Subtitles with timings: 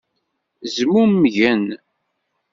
[0.75, 1.65] Zmumgen.